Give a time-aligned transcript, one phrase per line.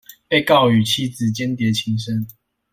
[0.27, 2.27] 被告與妻子鰜鰈情深